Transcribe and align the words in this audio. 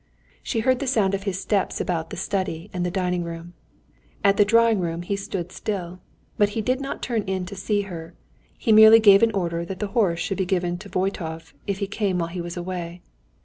She 0.41 0.61
heard 0.61 0.79
the 0.79 0.87
sound 0.87 1.13
of 1.13 1.25
his 1.25 1.39
steps 1.39 1.79
about 1.79 2.09
the 2.09 2.17
study 2.17 2.71
and 2.73 2.83
the 2.83 2.89
dining 2.89 3.23
room. 3.23 3.53
At 4.23 4.35
the 4.35 4.43
drawing 4.43 4.79
room 4.79 5.03
he 5.03 5.15
stood 5.15 5.51
still. 5.51 5.99
But 6.39 6.49
he 6.57 6.61
did 6.63 6.81
not 6.81 7.03
turn 7.03 7.21
in 7.27 7.45
to 7.45 7.55
see 7.55 7.81
her, 7.83 8.15
he 8.57 8.71
merely 8.71 8.99
gave 8.99 9.21
an 9.21 9.31
order 9.33 9.63
that 9.63 9.77
the 9.77 9.89
horse 9.93 10.17
should 10.19 10.39
be 10.39 10.45
given 10.47 10.79
to 10.79 10.89
Voytov 10.89 11.53
if 11.67 11.77
he 11.77 11.85
came 11.85 12.17
while 12.17 12.29
he 12.29 12.41
was 12.41 12.57
away. 12.57 13.03